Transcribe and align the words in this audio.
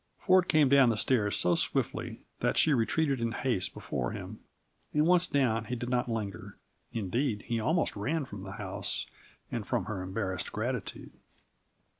Ford 0.17 0.47
came 0.47 0.67
down 0.67 0.89
the 0.89 0.97
stairs 0.97 1.35
so 1.37 1.53
swiftly 1.53 2.21
that 2.39 2.57
she 2.57 2.73
retreated 2.73 3.21
in 3.21 3.33
haste 3.33 3.71
before 3.71 4.09
him, 4.13 4.39
and 4.95 5.05
once 5.05 5.27
down 5.27 5.65
he 5.65 5.75
did 5.75 5.89
not 5.89 6.09
linger; 6.09 6.57
indeed, 6.91 7.43
he 7.43 7.59
almost 7.59 7.95
ran 7.95 8.25
from 8.25 8.41
the 8.41 8.53
house 8.53 9.05
and 9.51 9.63
from 9.67 9.85
her 9.85 10.01
embarrassed 10.01 10.51
gratitude. 10.51 11.11